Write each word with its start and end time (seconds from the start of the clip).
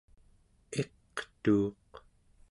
iqtuuq 0.81 1.91